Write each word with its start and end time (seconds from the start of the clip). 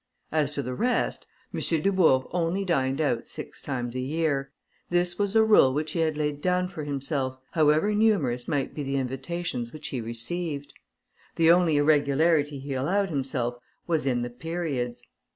As 0.31 0.51
to 0.55 0.63
the 0.63 0.73
rest, 0.73 1.27
M. 1.53 1.59
Dubourg 1.59 2.25
only 2.31 2.65
dined 2.65 2.99
out 2.99 3.27
six 3.27 3.61
times 3.61 3.93
a 3.93 3.99
year; 3.99 4.51
this 4.89 5.19
was 5.19 5.35
a 5.35 5.43
rule 5.43 5.75
which 5.75 5.91
he 5.91 5.99
had 5.99 6.17
laid 6.17 6.41
down 6.41 6.69
for 6.69 6.83
himself, 6.83 7.37
however 7.51 7.93
numerous 7.93 8.47
might 8.47 8.73
be 8.73 8.81
the 8.81 8.95
invitations 8.95 9.71
which 9.71 9.89
he 9.89 10.01
received. 10.01 10.73
The 11.35 11.51
only 11.51 11.77
irregularity 11.77 12.57
he 12.59 12.73
allowed 12.73 13.11
himself 13.11 13.57
was 13.85 14.07
in 14.07 14.23
the 14.23 14.31
periods. 14.31 15.03